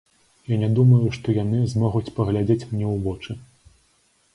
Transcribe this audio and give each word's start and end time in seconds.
Я 0.53 0.57
не 0.63 0.69
думаю, 0.79 1.11
што 1.19 1.27
яны 1.43 1.59
змогуць 1.75 2.13
паглядзець 2.19 2.61
мне 2.71 2.85
ў 2.93 2.95
вочы. 3.07 3.41